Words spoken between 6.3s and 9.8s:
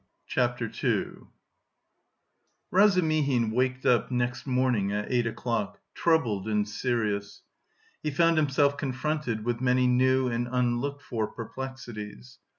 and serious. He found himself confronted with